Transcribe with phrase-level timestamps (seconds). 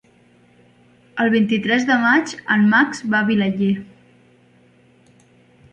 [1.25, 3.73] El vint-i-tres de maig en Max va a Vilaller.